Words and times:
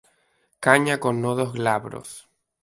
Caña 0.65 0.95
con 1.03 1.15
nodos 1.21 1.53
glabros. 1.57 2.09